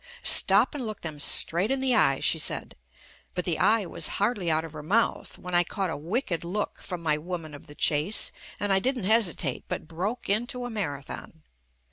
"Stop 0.23 0.73
and 0.73 0.83
look 0.83 1.01
them 1.01 1.19
straight 1.19 1.69
in 1.69 1.79
the 1.79 1.93
eye," 1.93 2.21
she 2.21 2.39
said, 2.39 2.75
but 3.35 3.45
the 3.45 3.59
"eye" 3.59 3.85
was 3.85 4.07
hardly 4.17 4.49
out 4.49 4.65
of 4.65 4.73
her 4.73 4.81
mouth 4.81 5.37
when 5.37 5.53
I 5.53 5.63
caught 5.63 5.91
a 5.91 5.95
wicked 5.95 6.43
look 6.43 6.81
from 6.81 7.03
my 7.03 7.17
woman 7.19 7.53
of 7.53 7.67
the 7.67 7.75
chase, 7.75 8.31
and 8.59 8.73
I 8.73 8.79
didn't 8.79 9.03
hesi 9.03 9.37
tate, 9.37 9.67
but 9.67 9.87
broke 9.87 10.27
into 10.27 10.65
a 10.65 10.71
marathon. 10.71 11.43